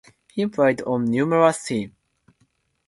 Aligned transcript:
He 0.33 0.47
played 0.47 0.81
on 0.81 1.05
numerous 1.05 1.63
teams. 1.63 1.93